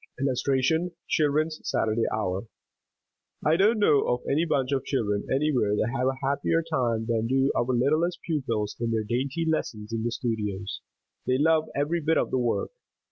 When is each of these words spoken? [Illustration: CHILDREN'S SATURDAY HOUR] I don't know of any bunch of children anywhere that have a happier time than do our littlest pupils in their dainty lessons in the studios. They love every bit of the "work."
[Illustration: 0.19 0.93
CHILDREN'S 1.09 1.59
SATURDAY 1.63 2.05
HOUR] 2.11 2.47
I 3.45 3.55
don't 3.55 3.77
know 3.77 4.01
of 4.07 4.21
any 4.27 4.45
bunch 4.45 4.71
of 4.71 4.83
children 4.83 5.27
anywhere 5.31 5.75
that 5.75 5.91
have 5.95 6.07
a 6.07 6.25
happier 6.25 6.63
time 6.63 7.05
than 7.05 7.27
do 7.27 7.51
our 7.55 7.67
littlest 7.71 8.17
pupils 8.25 8.75
in 8.79 8.89
their 8.89 9.03
dainty 9.03 9.45
lessons 9.47 9.93
in 9.93 10.01
the 10.01 10.11
studios. 10.11 10.81
They 11.27 11.37
love 11.37 11.69
every 11.75 11.99
bit 12.01 12.17
of 12.17 12.31
the 12.31 12.39
"work." 12.39 12.71